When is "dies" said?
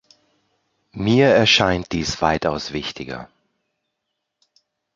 1.91-2.23